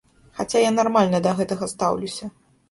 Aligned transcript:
Хаця 0.37 0.61
я 0.63 0.71
нармальна 0.77 1.19
да 1.27 1.35
гэтага 1.41 1.69
стаўлюся. 1.75 2.33